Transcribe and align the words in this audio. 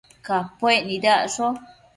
Capuec 0.27 0.79
nidacsho 0.89 1.45